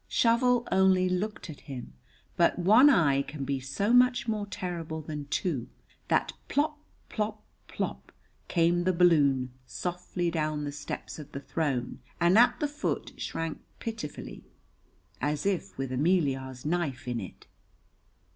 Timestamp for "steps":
10.71-11.19